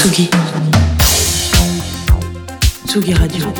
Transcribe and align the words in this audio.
Tsugi. 0.00 0.30
Tsugi 2.86 3.12
Radio. 3.12 3.52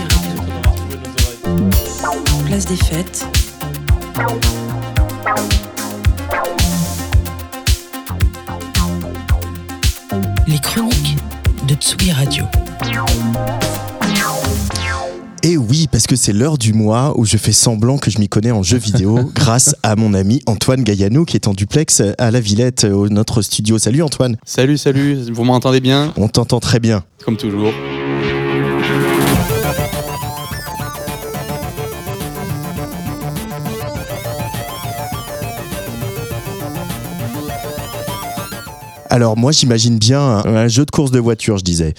Place 2.47 2.65
des 2.65 2.77
fêtes. 2.77 3.27
Les 10.47 10.59
chroniques 10.61 11.19
de 11.67 11.75
Tsugi 11.75 12.11
Radio. 12.11 12.47
Et 15.43 15.57
oui, 15.57 15.89
parce 15.91 16.07
que 16.07 16.17
c'est 16.17 16.35
l'heure 16.35 16.59
du 16.59 16.75
mois 16.75 17.15
où 17.17 17.25
je 17.25 17.39
fais 17.39 17.53
semblant 17.53 17.97
que 17.97 18.11
je 18.11 18.19
m'y 18.19 18.29
connais 18.29 18.51
en 18.51 18.63
jeux 18.63 18.77
vidéo 18.77 19.31
grâce 19.35 19.75
à 19.83 19.97
mon 19.97 20.13
ami 20.13 20.43
Antoine 20.45 20.83
Gaillanou 20.83 21.25
qui 21.25 21.37
est 21.37 21.49
en 21.49 21.55
duplex 21.55 22.03
à 22.19 22.31
la 22.31 22.41
Villette, 22.41 22.85
au 22.85 23.09
notre 23.09 23.41
studio. 23.41 23.79
Salut 23.79 24.03
Antoine. 24.03 24.37
Salut, 24.45 24.77
salut, 24.77 25.31
vous 25.33 25.45
m'entendez 25.45 25.81
bien? 25.81 26.13
On 26.19 26.29
t'entend 26.29 26.61
très 26.61 26.79
bien. 26.79 27.05
Comme 27.25 27.39
toujours. 27.39 27.73
Alors 39.09 39.37
moi 39.39 39.53
j'imagine 39.53 39.99
bien 39.99 40.21
un, 40.21 40.45
un 40.55 40.69
jeu 40.69 40.85
de 40.85 40.91
course 40.91 41.11
de 41.11 41.19
voiture, 41.19 41.57
je 41.57 41.65
disais. 41.65 41.95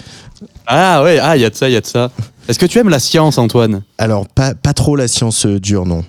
Ah 0.66 1.04
ouais, 1.04 1.20
ah, 1.20 1.36
il 1.36 1.42
y 1.42 1.46
a 1.46 1.50
de 1.50 1.56
ça, 1.56 1.68
il 1.68 1.74
y 1.74 1.76
a 1.76 1.82
de 1.82 1.86
ça. 1.86 2.12
Est-ce 2.52 2.60
que 2.60 2.66
tu 2.66 2.80
aimes 2.80 2.90
la 2.90 3.00
science, 3.00 3.38
Antoine? 3.38 3.82
Alors 3.98 4.28
pas, 4.28 4.54
pas 4.54 4.74
trop 4.74 4.98
la 4.98 5.08
science 5.08 5.46
euh, 5.46 5.58
dure, 5.58 5.86
non. 5.86 6.04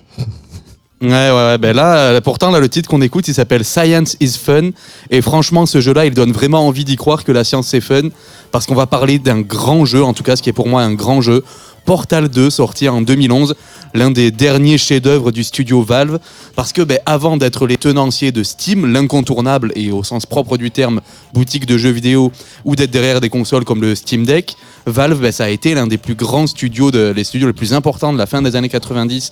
Ouais, 1.01 1.09
ouais, 1.09 1.33
ouais. 1.33 1.59
Ben 1.59 1.73
là, 1.73 1.95
euh, 1.95 2.21
pourtant, 2.21 2.51
là, 2.51 2.59
le 2.59 2.69
titre 2.69 2.89
qu'on 2.89 3.01
écoute, 3.01 3.29
il 3.29 3.35
s'appelle 3.35 3.65
Science 3.65 4.17
is 4.19 4.33
Fun. 4.45 4.71
Et 5.11 5.23
franchement, 5.23 5.67
ce 5.67 5.81
jeu-là, 5.81 6.05
il 6.05 6.15
donne 6.15 6.33
vraiment 6.33 6.67
envie 6.67 6.85
d'y 6.85 6.97
croire 6.97 7.23
que 7.23 7.31
la 7.31 7.45
science 7.45 7.69
c'est 7.69 7.81
fun. 7.81 8.09
Parce 8.51 8.67
qu'on 8.67 8.75
va 8.75 8.87
parler 8.89 9.21
d'un 9.21 9.41
grand 9.41 9.85
jeu, 9.85 10.03
en 10.03 10.15
tout 10.15 10.25
cas, 10.25 10.35
ce 10.35 10.43
qui 10.43 10.51
est 10.51 10.53
pour 10.53 10.67
moi 10.67 10.83
un 10.83 10.95
grand 10.95 11.21
jeu. 11.21 11.45
Portal 11.85 12.29
2, 12.29 12.51
sorti 12.51 12.89
en 12.89 13.03
2011, 13.03 13.55
l'un 13.95 14.11
des 14.11 14.33
derniers 14.33 14.79
chefs-d'œuvre 14.79 15.31
du 15.31 15.45
studio 15.45 15.83
Valve. 15.83 16.19
Parce 16.57 16.73
que, 16.73 16.83
ben, 16.83 16.99
avant 17.07 17.37
d'être 17.37 17.69
les 17.69 17.77
tenanciers 17.77 18.33
de 18.33 18.43
Steam, 18.43 18.93
l'incontournable 18.93 19.71
et 19.77 19.93
au 19.93 20.03
sens 20.03 20.27
propre 20.27 20.57
du 20.57 20.73
terme 20.73 21.03
boutique 21.35 21.67
de 21.67 21.79
jeux 21.79 21.91
vidéo, 21.91 22.33
ou 22.65 22.75
d'être 22.75 22.91
derrière 22.91 23.21
des 23.21 23.29
consoles 23.29 23.65
comme 23.65 23.81
le 23.81 23.95
Steam 23.95 24.25
Deck, 24.27 24.57
Valve, 24.87 25.21
ben, 25.21 25.31
ça 25.31 25.45
a 25.45 25.49
été 25.49 25.75
l'un 25.75 25.87
des 25.87 25.99
plus 25.99 26.15
grands 26.15 26.47
studios, 26.47 26.91
les 26.91 27.25
studios 27.25 27.47
les 27.47 27.53
plus 27.53 27.73
importants 27.73 28.13
de 28.13 28.19
la 28.19 28.27
fin 28.27 28.43
des 28.43 28.57
années 28.57 28.69
90 28.69 29.31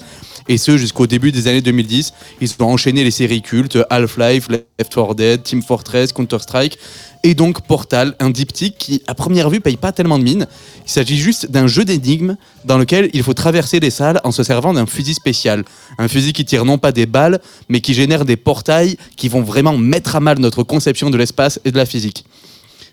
et 0.48 0.58
ce 0.58 0.76
jusqu'au 0.76 1.06
début 1.06 1.32
des 1.32 1.48
années 1.48 1.60
2010. 1.60 2.12
Ils 2.40 2.50
ont 2.60 2.66
enchaîné 2.66 3.02
les 3.02 3.10
séries 3.10 3.42
cultes 3.42 3.78
Half-Life, 3.90 4.48
Left 4.48 4.94
4 4.94 5.14
Dead, 5.14 5.42
Team 5.42 5.62
Fortress, 5.62 6.12
Counter-Strike 6.12 6.78
et 7.22 7.34
donc 7.34 7.62
Portal, 7.62 8.14
un 8.18 8.30
diptyque 8.30 8.76
qui 8.78 9.02
à 9.06 9.14
première 9.14 9.50
vue 9.50 9.60
paye 9.60 9.76
pas 9.76 9.92
tellement 9.92 10.18
de 10.18 10.24
mine. 10.24 10.46
Il 10.86 10.90
s'agit 10.90 11.18
juste 11.18 11.50
d'un 11.50 11.66
jeu 11.66 11.84
d'énigmes 11.84 12.36
dans 12.64 12.78
lequel 12.78 13.10
il 13.12 13.22
faut 13.22 13.34
traverser 13.34 13.80
des 13.80 13.90
salles 13.90 14.20
en 14.24 14.32
se 14.32 14.42
servant 14.42 14.72
d'un 14.72 14.86
fusil 14.86 15.14
spécial. 15.14 15.64
Un 15.98 16.08
fusil 16.08 16.32
qui 16.32 16.44
tire 16.44 16.64
non 16.64 16.78
pas 16.78 16.92
des 16.92 17.06
balles, 17.06 17.40
mais 17.68 17.80
qui 17.80 17.92
génère 17.92 18.24
des 18.24 18.36
portails 18.36 18.96
qui 19.16 19.28
vont 19.28 19.42
vraiment 19.42 19.76
mettre 19.76 20.16
à 20.16 20.20
mal 20.20 20.38
notre 20.38 20.62
conception 20.62 21.10
de 21.10 21.18
l'espace 21.18 21.60
et 21.64 21.72
de 21.72 21.76
la 21.76 21.86
physique. 21.86 22.24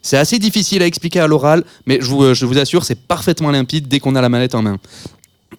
C'est 0.07 0.15
assez 0.15 0.39
difficile 0.39 0.81
à 0.83 0.85
expliquer 0.85 1.19
à 1.19 1.27
l'oral, 1.27 1.65
mais 1.85 1.97
je 1.99 2.05
vous, 2.05 2.33
je 2.33 2.45
vous 2.45 2.57
assure, 2.57 2.85
c'est 2.85 2.97
parfaitement 2.97 3.51
limpide 3.51 3.89
dès 3.89 3.99
qu'on 3.99 4.15
a 4.15 4.21
la 4.21 4.29
manette 4.29 4.55
en 4.55 4.61
main. 4.61 4.77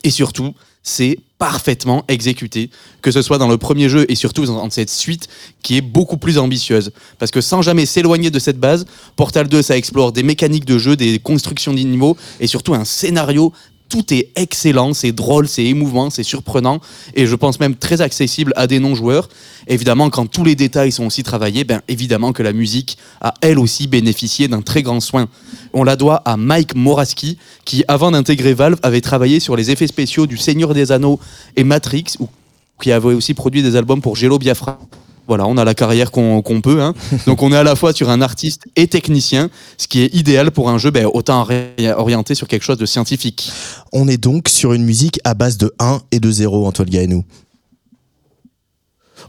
Et 0.04 0.10
surtout, 0.10 0.54
c'est 0.82 1.18
parfaitement 1.36 2.02
exécuté, 2.08 2.70
que 3.02 3.10
ce 3.10 3.20
soit 3.20 3.36
dans 3.36 3.48
le 3.48 3.58
premier 3.58 3.90
jeu 3.90 4.06
et 4.08 4.14
surtout 4.14 4.46
dans 4.46 4.70
cette 4.70 4.88
suite 4.88 5.28
qui 5.62 5.76
est 5.76 5.82
beaucoup 5.82 6.16
plus 6.16 6.38
ambitieuse. 6.38 6.92
Parce 7.18 7.30
que 7.30 7.42
sans 7.42 7.60
jamais 7.60 7.84
s'éloigner 7.84 8.30
de 8.30 8.38
cette 8.38 8.58
base, 8.58 8.86
Portal 9.16 9.48
2, 9.48 9.60
ça 9.60 9.76
explore 9.76 10.12
des 10.12 10.22
mécaniques 10.22 10.64
de 10.64 10.78
jeu, 10.78 10.96
des 10.96 11.18
constructions 11.18 11.74
d'animaux 11.74 12.16
et 12.40 12.46
surtout 12.46 12.72
un 12.72 12.86
scénario. 12.86 13.52
Tout 13.88 14.12
est 14.12 14.30
excellent, 14.36 14.92
c'est 14.92 15.12
drôle, 15.12 15.48
c'est 15.48 15.64
émouvant, 15.64 16.10
c'est 16.10 16.22
surprenant 16.22 16.80
et 17.14 17.26
je 17.26 17.34
pense 17.34 17.58
même 17.58 17.74
très 17.74 18.00
accessible 18.00 18.52
à 18.56 18.66
des 18.66 18.80
non-joueurs. 18.80 19.28
Évidemment, 19.66 20.10
quand 20.10 20.26
tous 20.26 20.44
les 20.44 20.54
détails 20.54 20.92
sont 20.92 21.06
aussi 21.06 21.22
travaillés, 21.22 21.64
ben 21.64 21.80
évidemment 21.88 22.32
que 22.32 22.42
la 22.42 22.52
musique 22.52 22.98
a 23.20 23.32
elle 23.40 23.58
aussi 23.58 23.86
bénéficié 23.86 24.46
d'un 24.46 24.60
très 24.60 24.82
grand 24.82 25.00
soin. 25.00 25.28
On 25.72 25.84
la 25.84 25.96
doit 25.96 26.16
à 26.26 26.36
Mike 26.36 26.74
Moraski, 26.74 27.38
qui 27.64 27.84
avant 27.88 28.10
d'intégrer 28.10 28.52
Valve 28.52 28.78
avait 28.82 29.00
travaillé 29.00 29.40
sur 29.40 29.56
les 29.56 29.70
effets 29.70 29.86
spéciaux 29.86 30.26
du 30.26 30.36
Seigneur 30.36 30.74
des 30.74 30.92
Anneaux 30.92 31.18
et 31.56 31.64
Matrix, 31.64 32.04
qui 32.82 32.92
avait 32.92 33.14
aussi 33.14 33.34
produit 33.34 33.62
des 33.62 33.76
albums 33.76 34.02
pour 34.02 34.16
Jello 34.16 34.38
Biafra. 34.38 34.78
Voilà, 35.28 35.46
on 35.46 35.56
a 35.58 35.64
la 35.64 35.74
carrière 35.74 36.10
qu'on 36.10 36.60
peut. 36.62 36.82
hein. 36.82 36.94
Donc 37.26 37.42
on 37.42 37.52
est 37.52 37.56
à 37.56 37.62
la 37.62 37.76
fois 37.76 37.92
sur 37.92 38.08
un 38.08 38.22
artiste 38.22 38.64
et 38.76 38.88
technicien, 38.88 39.50
ce 39.76 39.86
qui 39.86 40.00
est 40.02 40.14
idéal 40.14 40.50
pour 40.50 40.70
un 40.70 40.78
jeu 40.78 40.90
ben, 40.90 41.06
autant 41.12 41.46
orienté 41.96 42.34
sur 42.34 42.48
quelque 42.48 42.64
chose 42.64 42.78
de 42.78 42.86
scientifique. 42.86 43.52
On 43.92 44.08
est 44.08 44.16
donc 44.16 44.48
sur 44.48 44.72
une 44.72 44.84
musique 44.84 45.20
à 45.24 45.34
base 45.34 45.58
de 45.58 45.72
1 45.78 46.00
et 46.12 46.18
de 46.18 46.30
0, 46.30 46.66
Antoine 46.66 46.88
Gaillanou. 46.88 47.24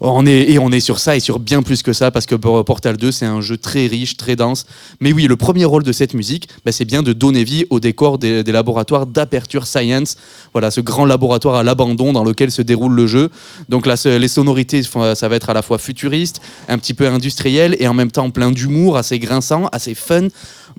On 0.01 0.25
est, 0.25 0.49
et 0.51 0.59
on 0.59 0.71
est 0.71 0.79
sur 0.79 0.99
ça 0.99 1.17
et 1.17 1.19
sur 1.19 1.39
bien 1.39 1.61
plus 1.61 1.83
que 1.83 1.91
ça 1.91 2.09
parce 2.09 2.25
que 2.25 2.35
Portal 2.35 2.95
2 2.95 3.11
c'est 3.11 3.25
un 3.25 3.41
jeu 3.41 3.57
très 3.57 3.87
riche, 3.87 4.15
très 4.15 4.35
dense. 4.35 4.65
Mais 5.01 5.11
oui, 5.11 5.27
le 5.27 5.35
premier 5.35 5.65
rôle 5.65 5.83
de 5.83 5.91
cette 5.91 6.13
musique, 6.13 6.47
bah, 6.65 6.71
c'est 6.71 6.85
bien 6.85 7.03
de 7.03 7.11
donner 7.11 7.43
vie 7.43 7.65
au 7.69 7.79
décor 7.79 8.17
des, 8.17 8.43
laboratoires 8.43 9.05
d'Aperture 9.05 9.67
Science. 9.67 10.15
Voilà, 10.53 10.71
ce 10.71 10.81
grand 10.81 11.05
laboratoire 11.05 11.55
à 11.55 11.63
l'abandon 11.63 12.13
dans 12.13 12.23
lequel 12.23 12.51
se 12.51 12.61
déroule 12.61 12.93
le 12.93 13.07
jeu. 13.07 13.29
Donc 13.67 13.85
là, 13.85 13.95
les 14.05 14.27
sonorités, 14.27 14.83
ça 14.83 15.27
va 15.27 15.35
être 15.35 15.49
à 15.49 15.53
la 15.53 15.61
fois 15.61 15.77
futuriste, 15.77 16.41
un 16.67 16.77
petit 16.77 16.93
peu 16.93 17.07
industriel 17.07 17.75
et 17.79 17.87
en 17.87 17.93
même 17.93 18.11
temps 18.11 18.29
plein 18.29 18.51
d'humour, 18.51 18.97
assez 18.97 19.19
grinçant, 19.19 19.67
assez 19.71 19.95
fun. 19.95 20.27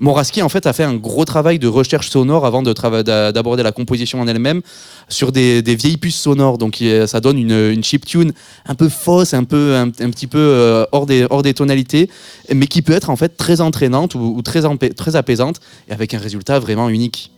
Moraski 0.01 0.41
en 0.41 0.49
fait 0.49 0.65
a 0.65 0.73
fait 0.73 0.83
un 0.83 0.95
gros 0.95 1.25
travail 1.25 1.59
de 1.59 1.67
recherche 1.67 2.09
sonore 2.09 2.45
avant 2.47 2.63
d'aborder 2.63 3.61
la 3.61 3.71
composition 3.71 4.19
en 4.19 4.27
elle-même 4.27 4.61
sur 5.09 5.31
des, 5.31 5.61
vieilles 5.61 5.97
puces 5.97 6.19
sonores. 6.19 6.57
Donc 6.57 6.83
ça 7.05 7.19
donne 7.21 7.37
une, 7.37 7.51
une 7.51 7.83
chiptune 7.83 8.33
un 8.65 8.73
peu 8.73 8.89
fausse, 8.89 9.35
un 9.35 9.43
peu 9.43 9.75
un, 9.75 9.89
petit 9.89 10.25
peu 10.25 10.39
euh, 10.39 10.85
hors 10.91 11.05
des 11.05 11.53
tonalités, 11.53 12.09
mais 12.53 12.65
qui 12.65 12.81
peut 12.81 12.93
être 12.93 13.11
en 13.11 13.15
fait 13.15 13.37
très 13.37 13.61
entraînante 13.61 14.15
ou, 14.15 14.41
très 14.41 14.61
très 14.95 15.15
apaisante 15.15 15.59
et 15.87 15.93
avec 15.93 16.15
un 16.15 16.19
résultat 16.19 16.59
vraiment 16.59 16.89
unique. 16.89 17.31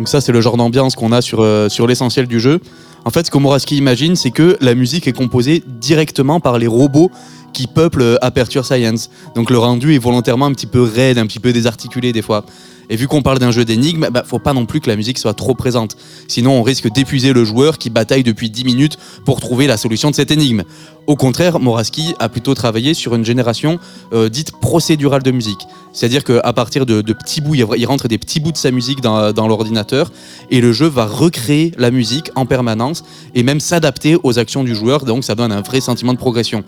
Donc 0.00 0.08
ça, 0.08 0.22
c'est 0.22 0.32
le 0.32 0.40
genre 0.40 0.56
d'ambiance 0.56 0.94
qu'on 0.94 1.12
a 1.12 1.20
sur, 1.20 1.42
euh, 1.42 1.68
l'essentiel 1.86 2.26
du 2.26 2.40
jeu. 2.40 2.58
En 3.04 3.10
fait, 3.10 3.26
ce 3.26 3.30
que 3.30 3.36
Moraski 3.36 3.76
imagine, 3.76 4.16
c'est 4.16 4.30
que 4.30 4.56
la 4.62 4.74
musique 4.74 5.06
est 5.06 5.12
composée 5.12 5.62
directement 5.66 6.40
par 6.40 6.58
les 6.58 6.66
robots 6.66 7.10
qui 7.52 7.66
peuplent 7.66 8.00
euh, 8.00 8.16
Aperture 8.22 8.64
Science. 8.64 9.10
Donc 9.34 9.50
le 9.50 9.58
rendu 9.58 9.94
est 9.94 9.98
volontairement 9.98 10.46
un 10.46 10.52
petit 10.52 10.64
peu 10.64 10.80
raide, 10.80 11.18
un 11.18 11.26
petit 11.26 11.38
peu 11.38 11.52
désarticulé 11.52 12.14
des 12.14 12.22
fois. 12.22 12.46
Et 12.88 12.96
vu 12.96 13.08
qu'on 13.08 13.20
parle 13.20 13.38
d'un 13.38 13.50
jeu 13.50 13.66
d'énigmes, 13.66 14.08
bah, 14.10 14.24
faut 14.26 14.38
pas 14.38 14.54
non 14.54 14.64
plus 14.64 14.80
que 14.80 14.88
la 14.88 14.96
musique 14.96 15.18
soit 15.18 15.34
trop 15.34 15.54
présente. 15.54 15.98
Sinon, 16.28 16.52
on 16.52 16.62
risque 16.62 16.90
d'épuiser 16.90 17.34
le 17.34 17.44
joueur 17.44 17.76
qui 17.76 17.90
bataille 17.90 18.24
depuis 18.24 18.48
10 18.48 18.64
minutes 18.64 18.98
pour 19.26 19.38
trouver 19.38 19.66
la 19.66 19.76
solution 19.76 20.10
de 20.10 20.14
cette 20.14 20.30
énigme. 20.30 20.64
Au 21.10 21.16
contraire, 21.16 21.58
Moraski 21.58 22.14
a 22.20 22.28
plutôt 22.28 22.54
travaillé 22.54 22.94
sur 22.94 23.16
une 23.16 23.24
génération 23.24 23.80
euh, 24.12 24.28
dite 24.28 24.52
procédurale 24.52 25.24
de 25.24 25.32
musique. 25.32 25.66
C'est-à-dire 25.92 26.22
qu'à 26.22 26.52
partir 26.52 26.86
de, 26.86 27.02
petits 27.02 27.40
bouts, 27.40 27.56
il 27.56 27.84
rentre 27.84 28.06
des 28.06 28.16
petits 28.16 28.38
bouts 28.38 28.52
de 28.52 28.56
sa 28.56 28.70
musique 28.70 29.00
dans, 29.00 29.32
dans 29.32 29.48
l'ordinateur 29.48 30.12
et 30.52 30.60
le 30.60 30.72
jeu 30.72 30.86
va 30.86 31.06
recréer 31.06 31.72
la 31.78 31.90
musique 31.90 32.30
en 32.36 32.46
permanence 32.46 33.02
et 33.34 33.42
même 33.42 33.58
s'adapter 33.58 34.18
aux 34.22 34.38
actions 34.38 34.62
du 34.62 34.72
joueur. 34.72 35.04
Donc 35.04 35.24
ça 35.24 35.34
donne 35.34 35.50
un 35.50 35.62
vrai 35.62 35.80
sentiment 35.80 36.12
de 36.12 36.18
progression. 36.18 36.62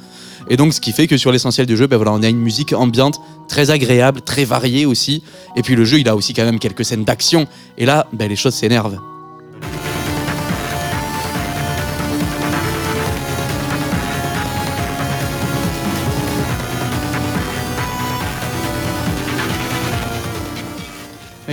Et 0.51 0.57
donc 0.57 0.75
ce 0.75 0.81
qui 0.81 0.91
fait 0.91 1.07
que 1.07 1.17
sur 1.17 1.31
l'essentiel 1.31 1.69
du 1.69 1.77
jeu, 1.77 1.87
ben 1.87 1.97
voilà, 1.97 2.11
on 2.11 2.25
a 2.25 2.29
une 2.29 2.41
musique 2.41 2.73
ambiante 2.73 3.21
très 3.47 3.71
agréable, 3.71 4.23
très 4.23 4.45
variée 4.45 4.87
aussi. 4.87 5.23
Et 5.55 5.63
puis 5.63 5.77
le 5.77 5.85
jeu, 5.85 6.01
il 6.01 6.09
a 6.09 6.17
aussi 6.17 6.35
quand 6.35 6.45
même 6.45 6.59
quelques 6.59 6.85
scènes 6.85 7.05
d'action. 7.05 7.47
Et 7.79 7.87
là, 7.87 8.09
ben, 8.13 8.29
les 8.29 8.35
choses 8.35 8.55
s'énervent. 8.55 8.99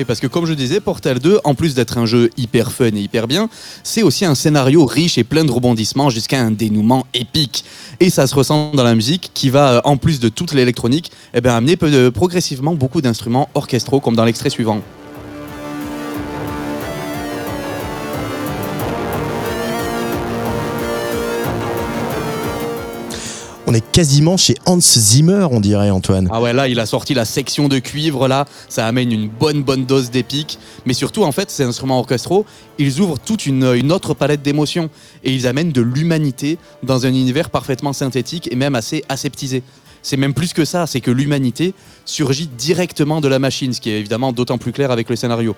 Parce 0.06 0.19
que 0.19 0.28
comme 0.28 0.46
je 0.46 0.54
disais, 0.54 0.80
Portal 0.80 1.19
2, 1.19 1.40
en 1.44 1.56
plus 1.56 1.75
d'être 1.75 1.98
un 1.98 2.06
jeu 2.06 2.30
hyper 2.38 2.72
fun 2.72 2.88
et 2.88 3.00
hyper 3.00 3.28
bien, 3.28 3.50
c'est 3.84 4.04
aussi 4.04 4.25
un 4.25 4.36
scénario 4.36 4.86
riche 4.86 5.18
et 5.18 5.24
plein 5.24 5.46
de 5.46 5.51
rebondissements 5.51 6.10
jusqu'à 6.10 6.40
un 6.42 6.51
dénouement 6.51 7.06
épique. 7.13 7.66
Et 8.00 8.10
ça 8.10 8.28
se 8.28 8.36
ressent 8.36 8.72
dans 8.74 8.84
la 8.84 8.96
musique 8.96 9.31
qui 9.34 9.50
va, 9.50 9.74
euh, 9.74 9.81
en 9.84 9.98
plus 9.98 10.19
de 10.19 10.30
toute 10.30 10.54
l'électronique, 10.54 11.12
eh 11.34 11.42
ben, 11.42 11.56
amener 11.56 11.78
progressivement 12.12 12.75
beaucoup 12.75 13.01
d'instruments 13.01 13.50
orchestraux 13.54 14.00
comme 14.00 14.16
dans 14.16 14.25
l'extrait 14.25 14.50
suivant. 14.50 14.81
On 23.69 23.74
est 23.75 23.92
quasiment 23.92 24.36
chez 24.36 24.56
Hans 24.66 24.80
Zimmer, 24.80 25.45
on 25.51 25.60
dirait, 25.60 25.92
Antoine. 25.92 26.27
Ah 26.31 26.42
ouais, 26.42 26.54
là, 26.54 26.68
il 26.68 26.80
a 26.80 26.88
sorti 26.88 27.13
la 27.13 27.24
section 27.24 27.68
de 27.68 27.77
cuivre, 27.77 28.27
là, 28.27 28.45
ça 28.68 28.88
amène 28.88 29.12
une 29.12 29.30
bonne, 29.30 29.62
bonne 29.62 29.86
dose 29.86 30.10
d'épique. 30.10 30.57
Mais 30.88 30.94
surtout, 30.95 31.24
en 31.24 31.31
fait, 31.31 31.51
ces 31.51 31.66
instruments 31.66 32.00
orchestraux, 32.00 32.48
ils 32.80 33.00
ouvrent 33.00 33.19
toute 33.19 33.45
une, 33.45 33.63
une 33.75 33.92
autre 33.92 34.16
palette 34.16 34.42
d'émotions 34.42 34.89
et 35.24 35.31
ils 35.31 35.45
amènent 35.45 35.71
de 35.71 35.81
l'humanité 35.81 36.57
dans 36.81 37.06
un 37.06 37.10
univers 37.10 37.51
parfaitement 37.51 37.94
synthétique 37.94 38.51
et 38.51 38.56
même 38.56 38.74
assez 38.74 39.04
aseptisé. 39.07 39.62
C'est 40.01 40.18
même 40.18 40.33
plus 40.33 40.54
que 40.54 40.65
ça, 40.65 40.88
c'est 40.88 41.01
que 41.01 41.12
l'humanité 41.12 41.75
surgit 42.06 42.48
directement 42.48 43.22
de 43.22 43.27
la 43.27 43.38
machine, 43.38 43.72
ce 43.74 43.81
qui 43.81 43.92
est 43.92 44.00
évidemment 44.00 44.31
d'autant 44.31 44.57
plus 44.57 44.72
clair 44.72 44.89
avec 44.89 45.10
le 45.12 45.15
scénario. 45.15 45.56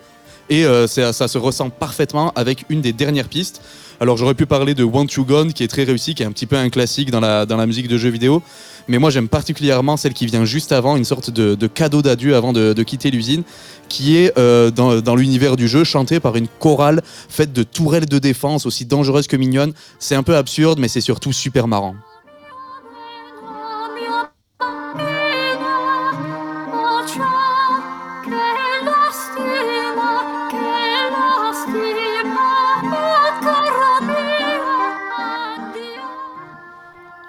Et 0.51 0.65
euh, 0.65 0.86
ça, 0.86 1.13
se 1.13 1.38
ressent 1.38 1.69
parfaitement 1.69 2.33
avec 2.36 2.65
une 2.68 2.81
des 2.81 2.92
dernières 2.92 3.30
pistes. 3.30 3.62
Alors 4.01 4.18
j'aurais 4.18 4.33
pu 4.33 4.45
parler 4.45 4.74
de 4.74 4.83
Want 4.83 5.06
You 5.15 5.24
Gone, 5.24 5.53
qui 5.53 5.63
est 5.63 5.69
très 5.69 5.86
réussi, 5.86 6.13
qui 6.13 6.24
est 6.24 6.25
un 6.25 6.31
petit 6.33 6.45
peu 6.45 6.57
un 6.57 6.69
classique 6.69 7.09
dans 7.09 7.21
la, 7.21 7.65
musique 7.65 7.88
de 7.88 7.98
jeux 7.98 8.09
vidéo. 8.09 8.44
Mais 8.89 8.98
moi 8.98 9.12
j'aime 9.12 9.30
particulièrement 9.30 9.95
celle 9.95 10.13
qui 10.13 10.25
vient 10.25 10.44
juste 10.44 10.74
avant, 10.74 10.98
une 10.98 11.06
sorte 11.06 11.30
de, 11.30 11.56
de 11.56 11.68
cadeau 11.68 12.01
d'adieu 12.01 12.36
avant 12.36 12.51
de, 12.51 12.74
de 12.74 12.83
quitter 12.83 13.12
l'usine, 13.12 13.44
qui 13.88 14.18
est 14.18 14.38
euh, 14.38 14.71
dans, 14.71 15.00
dans 15.00 15.15
l'univers 15.15 15.56
du 15.56 15.69
jeu, 15.69 15.86
chantée 15.86 16.19
par 16.19 16.36
une 16.36 16.48
chorale 16.59 17.01
faite 17.30 17.54
de 17.54 17.63
tourelles 17.63 18.07
de 18.07 18.19
défense, 18.19 18.65
aussi 18.65 18.83
dangereuses 18.83 19.27
que 19.27 19.38
mignonnes. 19.38 19.71
C'est 20.00 20.15
un 20.15 20.24
peu 20.24 20.36
absurde, 20.36 20.80
mais 20.80 20.89
c'est 20.89 21.00
surtout 21.00 21.31
super 21.31 21.69
marrant. 21.69 21.95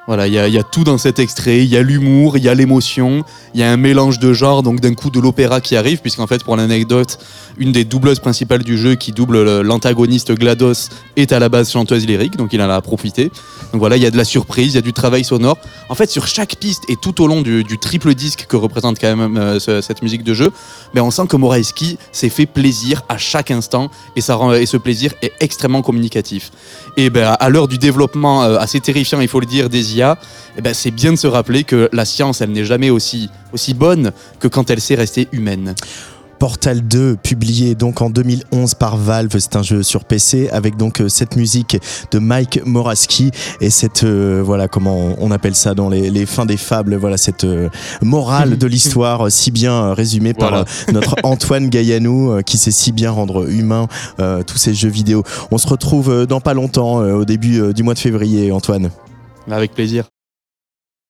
Voilà, 0.09 0.27
il 0.27 0.33
y, 0.35 0.39
a- 0.39 0.63
tout 0.65 0.83
dans 0.83 0.99
cet 0.99 1.21
extrait. 1.21 1.59
Il 1.63 1.69
y 1.71 1.77
a 1.77 1.83
l'humour, 1.83 2.37
il 2.37 2.43
y 2.43 2.49
a 2.49 2.55
l'émotion, 2.55 3.23
il 3.55 3.61
y 3.61 3.63
a 3.63 3.71
un 3.71 3.77
mélange 3.77 4.19
de 4.19 4.33
genres, 4.33 4.65
donc 4.65 4.81
d'un 4.81 4.95
coup 4.95 5.11
de 5.11 5.21
l'opéra 5.21 5.61
qui 5.61 5.77
arrive, 5.77 6.01
puisqu'en 6.01 6.27
fait, 6.27 6.43
pour 6.43 6.57
l'anecdote, 6.57 7.19
une 7.57 7.71
des 7.71 7.85
doubleuses 7.85 8.19
principales 8.19 8.65
du 8.65 8.77
jeu 8.77 8.97
qui 8.97 9.13
double 9.13 9.45
le- 9.45 9.63
l'antagoniste 9.63 10.33
GLaDOS 10.33 10.89
est 11.17 11.31
à 11.33 11.39
la 11.39 11.49
base 11.49 11.71
chanteuse 11.71 12.05
lyrique, 12.05 12.37
donc 12.37 12.53
il 12.53 12.61
en 12.61 12.69
a 12.69 12.81
profité. 12.81 13.31
Donc 13.73 13.79
voilà, 13.79 13.97
il 13.97 14.03
y 14.03 14.07
a 14.07 14.11
de 14.11 14.17
la 14.17 14.25
surprise, 14.25 14.73
il 14.73 14.75
y 14.75 14.79
a 14.79 14.83
du 14.83 14.93
travail 14.93 15.23
sonore. 15.25 15.57
En 15.89 15.95
fait, 15.95 16.11
sur 16.11 16.27
chaque 16.27 16.57
piste 16.57 16.83
et 16.89 16.97
tout 17.01 17.23
au 17.23 17.29
long 17.29 17.41
du, 17.41 17.65
triple 17.81 18.15
disque 18.15 18.47
que 18.49 18.57
représente 18.57 18.99
quand 19.01 19.15
même 19.17 19.37
euh, 19.37 19.61
ce- 19.61 19.81
cette 19.83 20.03
musique 20.03 20.25
de 20.25 20.35
jeu, 20.35 20.51
ben 20.95 21.03
on 21.03 21.11
sent 21.13 21.27
que 21.29 21.37
Moraesky 21.37 21.97
s'est 22.11 22.29
fait 22.29 22.47
plaisir 22.47 23.03
à 23.09 23.19
chaque 23.19 23.53
instant 23.53 23.89
et, 24.17 24.21
ça 24.21 24.35
rend, 24.35 24.53
et 24.53 24.67
ce 24.67 24.77
plaisir 24.79 25.13
est 25.23 25.33
extrêmement 25.41 25.83
communicatif. 25.83 26.51
Et 26.97 27.09
ben, 27.09 27.37
à 27.39 27.49
l'heure 27.51 27.69
du 27.69 27.79
développement 27.79 28.43
euh, 28.43 28.59
assez 28.59 28.81
terrifiant, 28.81 29.21
il 29.21 29.29
faut 29.29 29.41
le 29.41 29.47
dire, 29.47 29.69
IA, 29.95 30.19
eh 30.57 30.61
ben, 30.63 30.75
c'est 30.75 30.91
bien 30.91 31.13
de 31.13 31.17
se 31.19 31.27
rappeler 31.27 31.65
que 31.65 31.89
la 31.93 32.05
science, 32.05 32.41
elle 32.41 32.51
n'est 32.53 32.65
jamais 32.65 32.91
aussi, 32.91 33.31
aussi 33.53 33.75
bonne 33.75 34.13
que 34.41 34.49
quand 34.49 34.71
elle 34.71 34.81
sait 34.81 34.95
rester 34.95 35.29
humaine. 35.33 35.75
Portal 36.39 36.81
2, 36.83 37.19
publié 37.23 37.77
donc 37.77 38.03
en 38.03 38.11
2011 38.11 38.75
par 38.75 38.97
Valve, 38.97 39.31
c'est 39.39 39.55
un 39.55 39.63
jeu 39.63 39.85
sur 39.85 40.05
PC 40.05 40.49
avec 40.51 40.77
donc 40.77 41.01
euh, 41.01 41.09
cette 41.09 41.37
musique 41.37 41.77
de 42.11 42.19
Mike 42.19 42.63
Moraski 42.67 43.31
et 43.61 43.71
cette 43.71 44.03
euh, 44.03 44.43
voilà 44.45 44.67
comment 44.67 45.15
on- 45.21 45.31
appelle 45.31 45.55
ça 45.55 45.75
dans 45.75 45.89
les, 45.89 46.11
les 46.11 46.27
fins 46.27 46.45
des 46.45 46.57
fables, 46.57 46.97
voilà 46.97 47.17
cette 47.17 47.45
euh, 47.45 47.69
morale 48.03 48.59
de 48.59 48.67
l'histoire 48.75 49.31
si 49.31 49.53
bien 49.53 49.95
résumée 49.95 50.35
par 50.35 50.49
Voilà. 50.51 50.65
notre 50.93 51.15
Antoine 51.23 51.69
Gaillanou 51.69 52.33
euh, 52.33 52.43
qui 52.43 52.59
sait 52.59 52.73
si 52.73 52.91
bien 52.91 53.13
rendre 53.13 53.49
humain 53.49 53.87
tous 54.19 54.59
ces 54.59 54.75
jeux 54.75 54.89
vidéo. 54.89 55.23
On 55.53 55.59
se 55.59 55.69
retrouve 55.69 56.27
dans 56.27 56.41
pas 56.41 56.55
longtemps 56.55 56.97
au 56.97 57.25
début 57.25 57.73
du 57.73 57.85
mois 57.85 57.95
de 57.95 58.01
février, 58.01 58.51
Antoine. 58.51 58.91
Avec 59.51 59.73
plaisir. 59.73 60.09